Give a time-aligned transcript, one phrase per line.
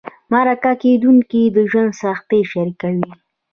[0.31, 3.11] مرکه کېدونکي د ژوند سختۍ شریکوي.